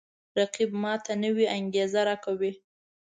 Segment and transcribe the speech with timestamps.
[0.37, 2.51] رقیب ما ته نوی انگیزه راکوي